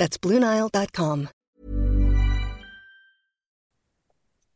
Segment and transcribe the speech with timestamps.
[0.00, 1.28] That's BlueNile.com.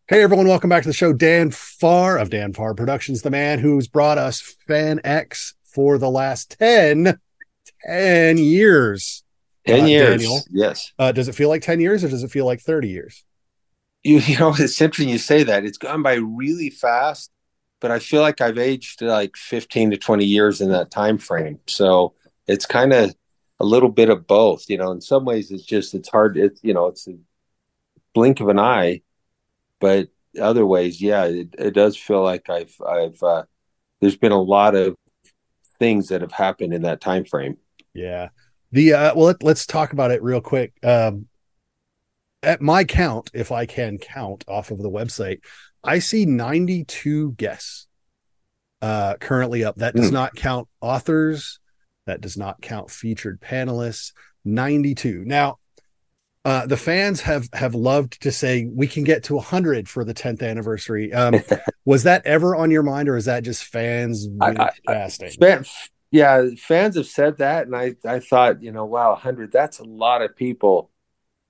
[0.08, 1.12] Hey everyone, welcome back to the show.
[1.12, 6.56] Dan Farr of Dan Farr Productions, the man who's brought us FanX for the last
[6.58, 7.18] 10,
[7.86, 9.22] 10 years.
[9.66, 10.22] 10 Uh, years.
[10.22, 10.40] Daniel.
[10.50, 10.92] Yes.
[10.98, 13.22] Uh, does it feel like 10 years or does it feel like 30 years?
[14.02, 15.66] You, you know, it's interesting you say that.
[15.66, 17.30] It's gone by really fast,
[17.82, 21.58] but I feel like I've aged like 15 to 20 years in that time frame.
[21.66, 22.14] So
[22.46, 23.14] it's kind of
[23.60, 24.68] a little bit of both.
[24.68, 26.36] You know, in some ways, it's just, it's hard.
[26.36, 27.16] It's, you know, it's a
[28.14, 29.02] blink of an eye,
[29.80, 30.08] but
[30.40, 33.44] other ways, yeah, it, it does feel like I've, I've, uh,
[34.00, 34.96] there's been a lot of
[35.78, 37.56] things that have happened in that time frame.
[37.92, 38.28] Yeah.
[38.72, 40.72] The uh well let, let's talk about it real quick.
[40.82, 41.28] Um
[42.42, 45.40] at my count, if I can count off of the website,
[45.82, 47.86] I see 92 guests
[48.82, 49.76] uh currently up.
[49.76, 50.14] That does Hmm.
[50.14, 51.60] not count authors,
[52.06, 54.12] that does not count featured panelists.
[54.44, 55.24] 92.
[55.24, 55.58] Now,
[56.44, 60.12] uh the fans have have loved to say we can get to 100 for the
[60.14, 61.12] 10th anniversary.
[61.12, 61.40] Um
[61.84, 64.92] was that ever on your mind or is that just fans I- I-
[65.40, 65.64] Fan,
[66.14, 69.84] yeah, fans have said that, and I, I thought, you know, wow, hundred, that's a
[69.84, 70.92] lot of people.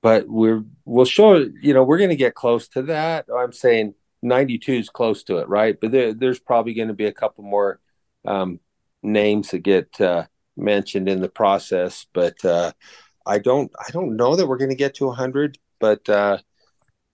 [0.00, 3.26] But we're we'll show, you know, we're going to get close to that.
[3.34, 5.78] I'm saying 92 is close to it, right?
[5.78, 7.78] But there, there's probably going to be a couple more
[8.24, 8.58] um,
[9.02, 10.24] names that get uh,
[10.56, 12.06] mentioned in the process.
[12.12, 12.72] But uh,
[13.26, 15.58] I don't, I don't know that we're going to get to 100.
[15.80, 16.38] But uh,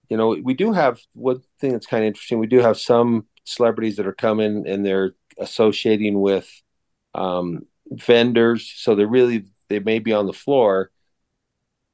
[0.08, 2.38] you know, we do have one thing that's kind of interesting.
[2.38, 6.48] We do have some celebrities that are coming and they're associating with
[7.14, 10.90] um, vendors, so they're really they may be on the floor.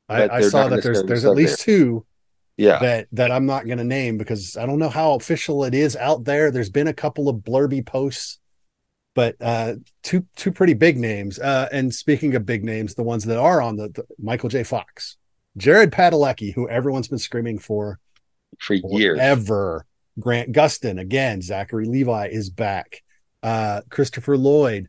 [0.09, 2.07] I, I saw that there's there's at least two
[2.57, 5.75] Yeah, that that I'm not going to name because I don't know how official it
[5.75, 6.51] is out there.
[6.51, 8.39] There's been a couple of blurby posts,
[9.17, 11.39] but uh, two two pretty big names.
[11.41, 14.63] Uh, and speaking of big names, the ones that are on the, the Michael J.
[14.63, 15.17] Fox,
[15.57, 17.99] Jared Padalecki, who everyone's been screaming for
[18.61, 19.19] for years.
[19.19, 19.87] ever.
[20.21, 21.43] Grant Gustin again.
[21.43, 23.03] Zachary Levi is back.
[23.43, 24.89] Uh, Christopher Lloyd.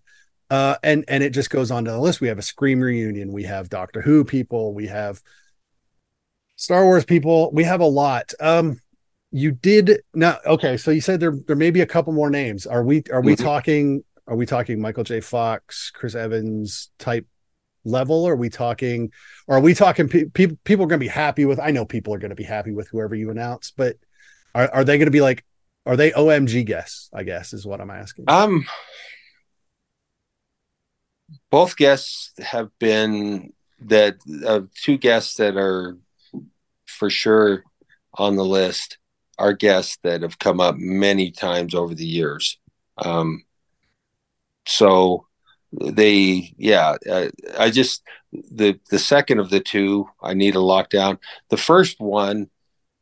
[0.49, 2.21] Uh, and and it just goes on to the list.
[2.21, 3.31] We have a Scream reunion.
[3.33, 4.73] We have Doctor Who people.
[4.73, 5.21] We have
[6.57, 7.51] Star Wars people.
[7.51, 8.33] We have a lot.
[8.39, 8.79] Um,
[9.31, 10.38] you did now.
[10.45, 12.65] Okay, so you said there there may be a couple more names.
[12.65, 13.44] Are we are we Mhm.
[13.44, 14.03] talking?
[14.27, 15.21] Are we talking Michael J.
[15.21, 17.25] Fox, Chris Evans type
[17.85, 18.27] level?
[18.27, 19.11] Are we talking?
[19.47, 20.09] Are we talking?
[20.09, 21.59] Pe- people people are going to be happy with.
[21.59, 23.95] I know people are going to be happy with whoever you announce, but
[24.53, 25.45] are are they going to be like?
[25.85, 27.09] Are they OMG guests?
[27.13, 28.25] I guess is what I'm asking.
[28.27, 28.65] Um,
[31.49, 33.53] both guests have been
[33.85, 35.97] that uh, two guests that are
[36.85, 37.63] for sure
[38.13, 38.97] on the list
[39.38, 42.59] are guests that have come up many times over the years.
[42.97, 43.44] Um,
[44.67, 45.25] so
[45.72, 51.17] they, yeah, uh, I just the the second of the two I need a lockdown.
[51.50, 52.50] The first one,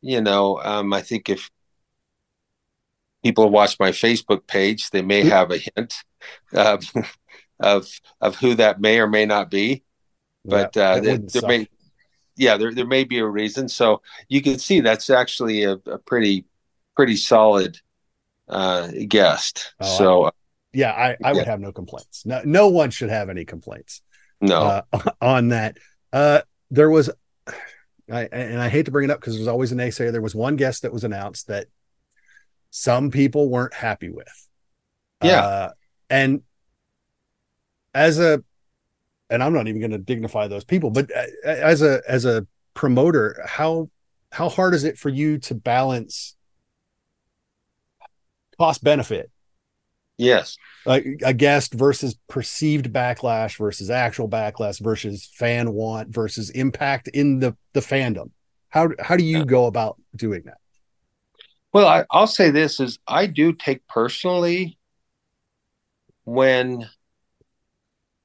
[0.00, 1.50] you know, um, I think if
[3.22, 5.94] people watch my Facebook page, they may have a hint
[6.54, 6.78] um,
[7.60, 7.88] of
[8.20, 9.82] of who that may or may not be.
[10.44, 11.68] But Yeah, uh, there, there may,
[12.36, 13.68] yeah, there there may be a reason.
[13.68, 16.44] So you can see that's actually a, a pretty
[16.94, 17.80] pretty solid
[18.48, 19.74] uh, guest.
[19.80, 20.30] Oh, so
[20.72, 21.50] yeah, I, I would Yeah.
[21.50, 22.24] have no complaints.
[22.26, 24.02] No, no one should have any complaints.
[24.40, 25.78] no, uh, on that.
[26.12, 27.10] Uh, there was,
[28.10, 30.12] I, and I hate to bring it up because there's always an a naysayer.
[30.12, 31.66] There was one guest that was announced that
[32.70, 34.48] some people weren't happy with.
[35.22, 35.40] Yeah.
[35.40, 35.70] Uh,
[36.10, 36.42] and
[37.94, 38.42] as a,
[39.30, 42.46] and I'm not even going to dignify those people, but uh, as a as a
[42.74, 43.90] promoter, how
[44.30, 46.36] how hard is it for you to balance
[48.58, 49.30] cost benefit
[50.18, 57.08] yes, like a guest versus perceived backlash versus actual backlash versus fan want versus impact
[57.08, 58.30] in the the fandom.
[58.68, 60.58] How how do you go about doing that?
[61.72, 64.78] Well, I, I'll say this is I do take personally
[66.24, 66.88] when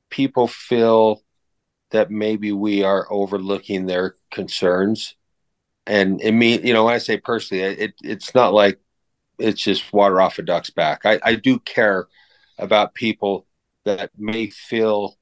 [0.10, 1.22] people feel
[1.92, 5.16] that maybe we are overlooking their concerns.
[5.86, 8.80] And it mean, you know, when I say personally, it it's not like
[9.42, 11.06] it's just water off a duck's back.
[11.06, 12.08] I, I do care
[12.58, 13.48] about people
[13.86, 15.18] that may feel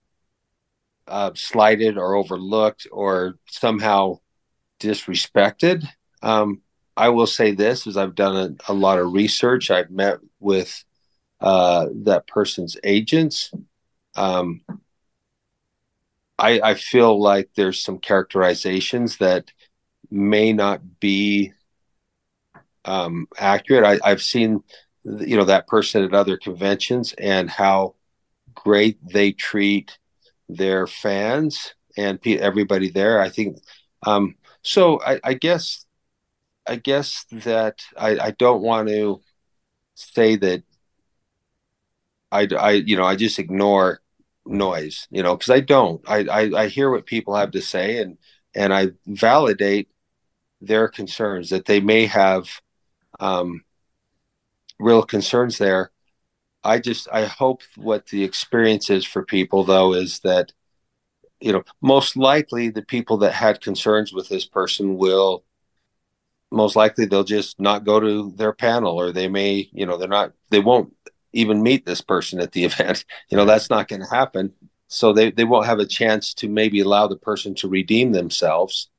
[1.08, 4.20] uh, slighted or overlooked or somehow
[4.80, 5.86] disrespected.
[6.22, 6.62] Um,
[6.96, 9.72] I will say this: is I've done a, a lot of research.
[9.72, 10.84] I've met with
[11.40, 13.52] uh, that person's agents.
[14.16, 14.62] Um,
[16.38, 19.52] I, I feel like there's some characterizations that
[20.10, 21.54] may not be
[22.90, 23.86] um, accurate.
[23.86, 24.64] I, I've seen,
[25.04, 27.96] you know, that person at other conventions and how
[28.56, 29.98] great they treat
[30.50, 33.22] their fans and everybody there.
[33.22, 33.60] I think
[34.06, 35.02] um, so.
[35.02, 35.86] I, I, guess
[36.68, 39.22] I guess that I, I don't want to
[39.96, 40.64] say that
[42.32, 44.02] I, I you know I just ignore
[44.46, 47.98] noise you know because I don't I, I I hear what people have to say
[47.98, 48.18] and
[48.56, 49.90] and I validate
[50.62, 52.50] their concerns that they may have
[53.20, 53.64] um,
[54.80, 55.92] real concerns there.
[56.64, 60.52] I just I hope what the experience is for people though is that
[61.40, 65.46] you know most likely the people that had concerns with this person will
[66.52, 70.10] most likely they'll just not go to their panel or they may you know they're
[70.10, 70.94] not they won't
[71.32, 73.06] even meet this person at the event.
[73.30, 74.54] You know that's not going to happen.
[74.92, 78.90] So they, they won't have a chance to maybe allow the person to redeem themselves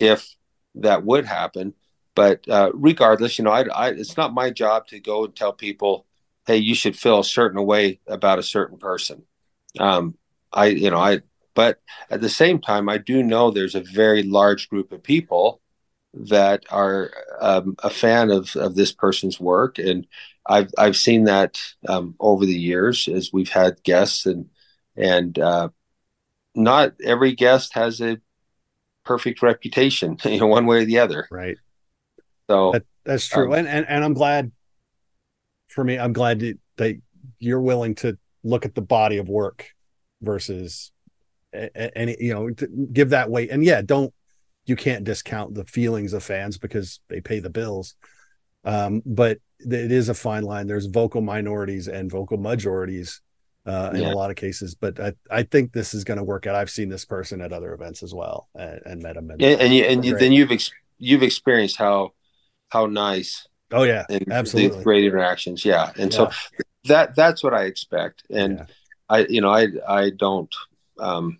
[0.00, 0.34] if
[0.74, 1.74] that would happen
[2.16, 5.52] but uh, regardless you know I, I, it's not my job to go and tell
[5.52, 6.06] people
[6.46, 9.22] hey you should feel a certain way about a certain person
[9.78, 10.16] um,
[10.52, 11.20] i you know i
[11.54, 11.80] but
[12.10, 15.60] at the same time i do know there's a very large group of people
[16.18, 20.06] that are um, a fan of, of this person's work and
[20.48, 24.48] I've I've seen that um, over the years as we've had guests and
[24.96, 25.68] and uh,
[26.54, 28.18] not every guest has a
[29.04, 31.28] perfect reputation, you know, one way or the other.
[31.30, 31.58] Right.
[32.48, 34.52] So that, that's true, um, and, and and I'm glad.
[35.68, 36.42] For me, I'm glad
[36.76, 37.00] that
[37.38, 39.68] you're willing to look at the body of work
[40.22, 40.90] versus
[41.52, 42.50] any you know
[42.92, 44.12] give that weight and yeah don't
[44.64, 47.94] you can't discount the feelings of fans because they pay the bills
[48.66, 50.66] um, but it is a fine line.
[50.66, 53.22] There's vocal minorities and vocal majorities
[53.64, 54.12] uh, in yeah.
[54.12, 56.54] a lot of cases, but I, I think this is going to work out.
[56.54, 59.30] I've seen this person at other events as well and, and met him.
[59.30, 62.12] And, and, and, you, and you, then you've ex- you've experienced how
[62.68, 63.46] how nice.
[63.72, 65.64] Oh yeah, and absolutely great interactions.
[65.64, 66.16] Yeah, and yeah.
[66.16, 66.30] so
[66.84, 68.24] that that's what I expect.
[68.30, 68.66] And yeah.
[69.08, 70.54] I you know I I don't
[70.98, 71.38] um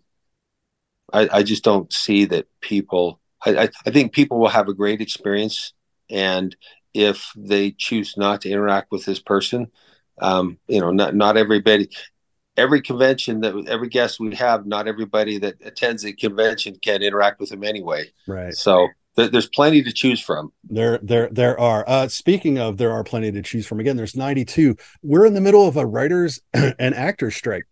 [1.13, 3.21] I I just don't see that people.
[3.45, 5.73] I, I think people will have a great experience
[6.11, 6.57] and
[6.97, 9.71] if they choose not to interact with this person.
[10.19, 11.91] Um, you know, not not everybody,
[12.57, 17.39] every convention that every guest we have, not everybody that attends a convention can interact
[17.39, 18.11] with them anyway.
[18.27, 18.55] Right.
[18.55, 20.53] So there's plenty to choose from.
[20.65, 21.85] There, there, there are.
[21.89, 23.81] Uh, speaking of, there are plenty to choose from.
[23.81, 24.77] Again, there's 92.
[25.03, 27.65] We're in the middle of a writers and actors strike.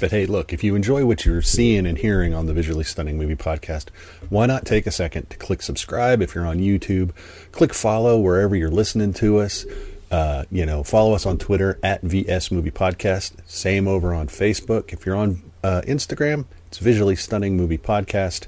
[0.00, 3.18] But hey, look, if you enjoy what you're seeing and hearing on the Visually Stunning
[3.18, 3.90] Movie Podcast,
[4.30, 7.10] why not take a second to click subscribe if you're on YouTube?
[7.52, 9.66] Click follow wherever you're listening to us.
[10.10, 13.32] Uh, you know, follow us on Twitter at VS Movie Podcast.
[13.46, 14.92] Same over on Facebook.
[14.92, 18.46] If you're on uh, Instagram, it's Visually Stunning Movie Podcast.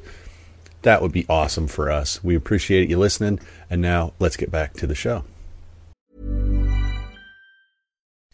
[0.82, 2.25] That would be awesome for us.
[2.25, 3.38] We appreciate you listening.
[3.70, 5.25] And now let's get back to the show.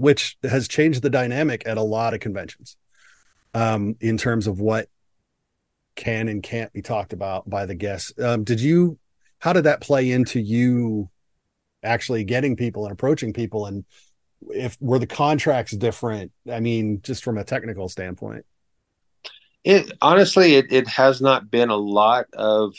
[0.00, 2.78] which has changed the dynamic at a lot of conventions
[3.52, 4.88] um, in terms of what
[5.94, 8.10] can and can't be talked about by the guests.
[8.18, 8.98] Um, did you,
[9.40, 11.10] how did that play into you
[11.82, 13.66] actually getting people and approaching people?
[13.66, 13.84] And
[14.48, 16.32] if were the contracts different?
[16.50, 18.46] I mean, just from a technical standpoint.
[19.64, 22.74] It honestly, it, it has not been a lot of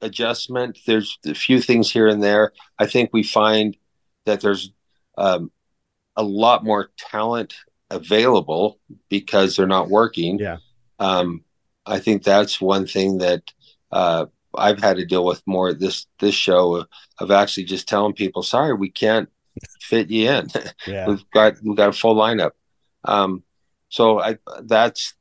[0.00, 0.78] adjustment.
[0.86, 2.52] There's a few things here and there.
[2.78, 3.76] I think we find
[4.26, 4.70] that there's
[5.18, 5.50] um,
[6.16, 7.54] a lot more talent
[7.90, 8.78] available
[9.08, 10.38] because they're not working.
[10.38, 10.58] Yeah.
[10.98, 11.44] Um,
[11.86, 13.42] I think that's one thing that
[13.90, 14.26] uh,
[14.56, 16.86] I've had to deal with more this this show
[17.18, 19.28] of actually just telling people, sorry, we can't
[19.80, 20.48] fit you in.
[20.86, 21.08] Yeah.
[21.08, 22.52] we've got we've got a full lineup.
[23.04, 23.42] Um,
[23.88, 25.14] so I that's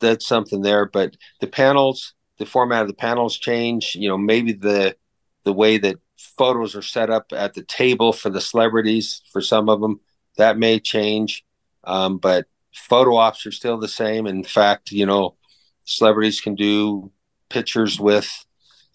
[0.00, 0.86] that's something there.
[0.86, 3.94] But the panels, the format of the panels change.
[3.94, 4.96] You know, maybe the
[5.44, 9.68] the way that photos are set up at the table for the celebrities for some
[9.68, 10.00] of them
[10.36, 11.44] that may change.
[11.84, 14.26] Um, but photo ops are still the same.
[14.26, 15.36] In fact, you know,
[15.84, 17.10] celebrities can do
[17.48, 18.28] pictures with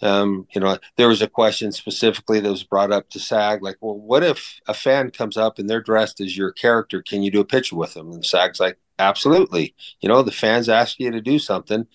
[0.01, 3.77] um, you know, there was a question specifically that was brought up to SAG, like,
[3.81, 7.01] well, what if a fan comes up and they're dressed as your character?
[7.01, 8.11] Can you do a picture with them?
[8.11, 9.73] And SAG's like, absolutely.
[9.99, 11.87] You know, the fans ask you to do something,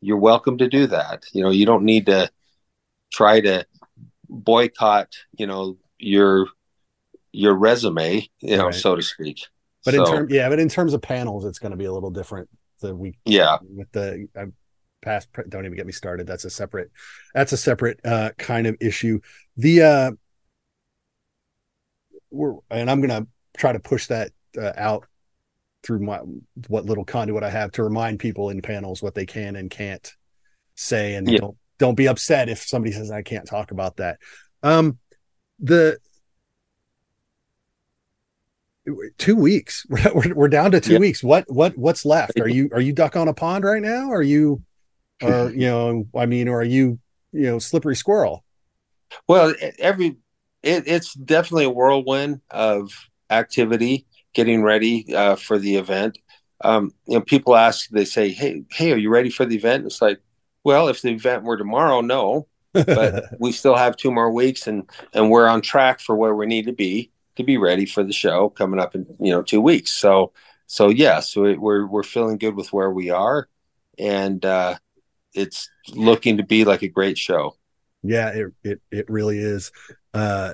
[0.00, 1.24] you're welcome to do that.
[1.32, 2.30] You know, you don't need to
[3.12, 3.66] try to
[4.28, 6.46] boycott, you know, your
[7.32, 8.74] your resume, you know, Right.
[8.74, 9.46] so to speak.
[9.84, 11.92] But So, in terms, yeah, but in terms of panels, it's going to be a
[11.92, 12.48] little different.
[12.80, 14.46] The we yeah, with the uh,
[15.02, 16.90] past pre- don't even get me started that's a separate
[17.32, 19.20] that's a separate uh kind of issue
[19.56, 20.10] the uh
[22.30, 25.06] we're and i'm gonna try to push that uh, out
[25.82, 26.18] through my
[26.66, 30.14] what little conduit i have to remind people in panels what they can and can't
[30.74, 31.38] say and Yeah.
[31.38, 34.18] don't don't be upset if somebody says i can't talk about that
[34.62, 34.98] um
[35.60, 35.98] the
[39.18, 40.98] two weeks we're, we're down to two Yeah.
[40.98, 44.10] weeks what what what's left are you are you duck on a pond right now
[44.10, 44.62] are you
[45.22, 46.98] or you know i mean or are you
[47.32, 48.44] you know slippery squirrel
[49.26, 50.16] Well, every
[50.62, 52.90] it, it's definitely a whirlwind of
[53.30, 56.18] activity getting ready uh, for the event.
[56.62, 59.86] Um, you know, people ask, they say, "Hey, hey, are you ready for the event?"
[59.86, 60.18] It's like,
[60.68, 64.88] well, if the event were tomorrow, no, but we still have two more weeks, and
[65.14, 68.12] and we're on track for where we need to be to be ready for the
[68.12, 69.92] show coming up in you know two weeks.
[69.92, 70.34] So
[70.66, 73.48] so yes, we, we're we're feeling good with where we are,
[73.98, 74.76] and uh,
[75.32, 77.56] it's looking to be like a great show.
[78.02, 79.72] yeah it, it it really is
[80.12, 80.52] uh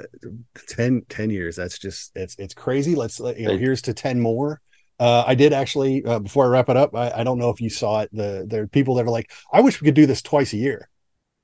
[0.68, 4.20] 10 10 years that's just it's it's crazy let's let you know here's to 10
[4.20, 4.60] more
[5.00, 7.60] uh i did actually uh, before i wrap it up I, I don't know if
[7.60, 10.06] you saw it the there are people that are like i wish we could do
[10.06, 10.88] this twice a year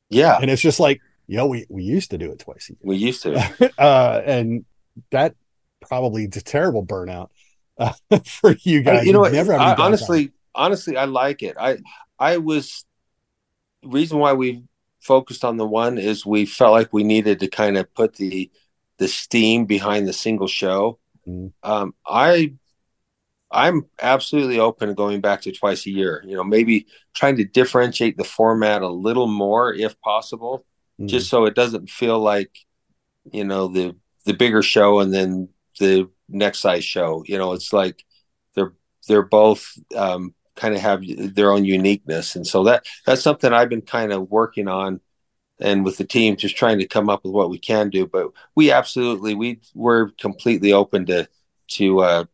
[0.09, 2.78] Yeah, and it's just like yo we we used to do it twice a year.
[2.83, 3.35] we used to.
[3.78, 4.64] uh and
[5.11, 5.35] that
[5.80, 7.28] probably is a terrible burnout
[7.78, 7.92] uh,
[8.25, 9.33] for you guys you know what?
[9.33, 11.57] never have I, honestly, honestly, I like it.
[11.59, 11.78] I
[12.19, 12.85] I was
[13.83, 14.64] reason why we
[15.00, 18.50] focused on the one is we felt like we needed to kind of put the
[18.99, 20.99] the steam behind the single show.
[21.26, 21.52] Mhm.
[21.62, 22.52] Um, I
[23.52, 26.23] I'm absolutely open to going back to twice a year.
[26.26, 30.64] You know, maybe trying to differentiate the format a little more if possible,
[31.00, 31.09] Mhm.
[31.09, 32.50] just so it doesn't feel like
[33.33, 37.25] you know the the bigger show and then the next size show.
[37.26, 38.04] You know, it's like
[38.54, 38.75] they're
[39.09, 41.02] they're both um, kind of have
[41.35, 45.00] their own uniqueness, and so that that's something I've been kind of working on,
[45.59, 48.07] and with the team, just trying to come up with what we can do.
[48.07, 51.28] But we absolutely we we're completely open to
[51.73, 52.25] to uh,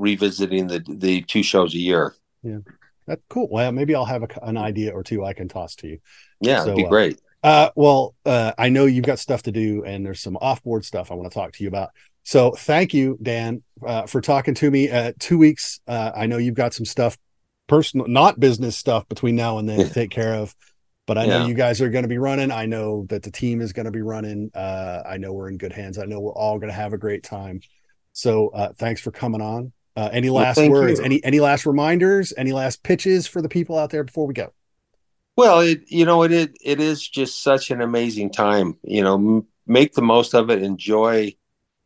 [0.00, 2.14] revisiting the the two shows a year.
[2.42, 2.58] Yeah,
[3.06, 5.88] that's cool well maybe i'll have a, an idea or two i can toss to
[5.88, 5.98] you
[6.40, 7.20] Yeah, So, it'd be uh, great.
[7.42, 11.10] Uh, well, uh, I know you've got stuff to do, and there's some off-board stuff
[11.10, 11.88] I want to talk to you about.
[12.22, 14.90] So, thank you, Dan, uh, for talking to me.
[14.90, 15.80] Uh, two weeks.
[15.88, 17.16] Uh, I know you've got some stuff,
[17.66, 20.54] personal, not business stuff, between now and then to take care of.
[21.06, 21.46] But I know Yeah.
[21.48, 22.50] you guys are going to be running.
[22.52, 24.50] I know that the team is going to be running.
[24.54, 25.96] Uh, I know we're in good hands.
[25.98, 27.62] I know we're all going to have a great time.
[28.12, 29.72] So, uh, thanks for coming on.
[29.96, 30.98] Uh, any last thank words?
[30.98, 31.04] you.
[31.04, 32.32] Any any last reminders?
[32.36, 34.52] Any last pitches for the people out there before we go?
[35.36, 38.76] Well, it you know it it, it is just such an amazing time.
[38.82, 40.62] You know, m- make the most of it.
[40.62, 41.34] Enjoy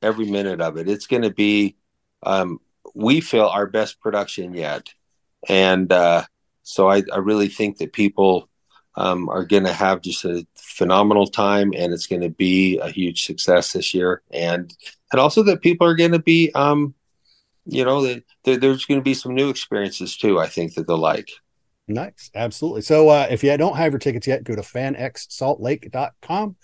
[0.03, 0.89] every minute of it.
[0.89, 1.77] It's going to be,
[2.23, 2.61] um,
[2.95, 4.93] we feel our best production yet,
[5.49, 6.25] and uh,
[6.63, 8.49] so I, I really think that people
[8.97, 12.91] um, are going to have just a phenomenal time, and it's going to be a
[12.91, 14.75] huge success this year, and
[15.11, 16.95] and also that people are going to be, um,
[17.64, 20.38] you know, that there, there's going to be some new experiences too.
[20.38, 21.30] I think that they'll like.
[21.87, 22.30] Nice.
[22.35, 22.83] Absolutely.
[22.83, 26.56] So uh, if you don't have your tickets yet, go to fanxsaltlake.com.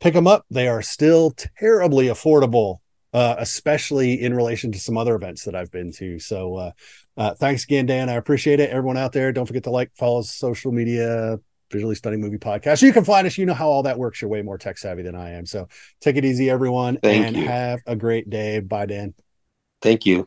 [0.00, 0.44] Pick them up.
[0.50, 2.78] They are still terribly affordable,
[3.12, 6.18] uh, especially in relation to some other events that I've been to.
[6.18, 6.70] So uh,
[7.16, 8.08] uh, thanks again, Dan.
[8.08, 8.70] I appreciate it.
[8.70, 11.38] Everyone out there, don't forget to like, follow us social media,
[11.70, 12.82] Visually Stunning Movie Podcast.
[12.82, 13.38] You can find us.
[13.38, 14.20] You know how all that works.
[14.20, 15.46] You're way more tech savvy than I am.
[15.46, 15.68] So
[16.00, 17.46] take it easy, everyone, Thank and you.
[17.46, 18.60] have a great day.
[18.60, 19.14] Bye, Dan.
[19.84, 20.26] Thank you.